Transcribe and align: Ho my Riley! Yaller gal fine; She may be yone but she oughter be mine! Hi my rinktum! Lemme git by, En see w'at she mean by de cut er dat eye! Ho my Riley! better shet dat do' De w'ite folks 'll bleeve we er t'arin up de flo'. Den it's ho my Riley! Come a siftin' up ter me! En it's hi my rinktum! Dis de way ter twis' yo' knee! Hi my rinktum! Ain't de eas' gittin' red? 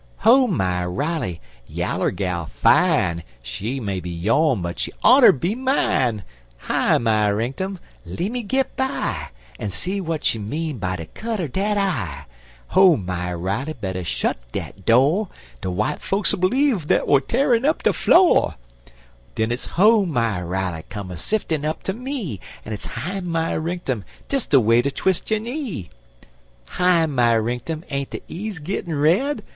Ho 0.25 0.47
my 0.47 0.83
Riley! 0.83 1.41
Yaller 1.67 2.09
gal 2.09 2.47
fine; 2.47 3.21
She 3.43 3.79
may 3.79 3.99
be 3.99 4.09
yone 4.09 4.63
but 4.63 4.79
she 4.79 4.91
oughter 5.03 5.31
be 5.31 5.53
mine! 5.53 6.23
Hi 6.57 6.97
my 6.97 7.27
rinktum! 7.29 7.77
Lemme 8.03 8.41
git 8.41 8.75
by, 8.75 9.29
En 9.59 9.69
see 9.69 9.99
w'at 9.99 10.25
she 10.25 10.39
mean 10.39 10.79
by 10.79 10.95
de 10.95 11.05
cut 11.05 11.39
er 11.39 11.47
dat 11.47 11.77
eye! 11.77 12.25
Ho 12.69 12.97
my 12.97 13.31
Riley! 13.31 13.73
better 13.73 14.03
shet 14.03 14.37
dat 14.51 14.85
do' 14.87 15.27
De 15.61 15.67
w'ite 15.69 16.01
folks 16.01 16.33
'll 16.33 16.37
bleeve 16.37 16.89
we 16.89 16.95
er 16.95 17.19
t'arin 17.19 17.63
up 17.63 17.83
de 17.83 17.93
flo'. 17.93 18.55
Den 19.35 19.51
it's 19.51 19.67
ho 19.67 20.03
my 20.03 20.41
Riley! 20.41 20.83
Come 20.89 21.11
a 21.11 21.15
siftin' 21.15 21.63
up 21.63 21.83
ter 21.83 21.93
me! 21.93 22.39
En 22.65 22.73
it's 22.73 22.87
hi 22.87 23.19
my 23.19 23.51
rinktum! 23.53 24.03
Dis 24.29 24.47
de 24.47 24.59
way 24.59 24.81
ter 24.81 24.89
twis' 24.89 25.21
yo' 25.29 25.37
knee! 25.37 25.91
Hi 26.65 27.05
my 27.05 27.33
rinktum! 27.35 27.83
Ain't 27.91 28.09
de 28.09 28.23
eas' 28.27 28.57
gittin' 28.57 28.95
red? 28.97 29.43